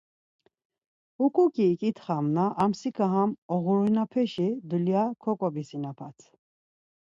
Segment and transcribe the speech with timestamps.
[1.17, 6.17] Huǩuǩi iǩitxam na, ar mtsika ham oğurinupeşi dulya koǩovisinapat.